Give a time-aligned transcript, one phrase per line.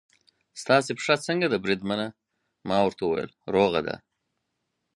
[0.61, 2.07] ستاسې پښه څنګه ده بریدمنه؟
[2.67, 3.95] ما ورته وویل: روغه ده.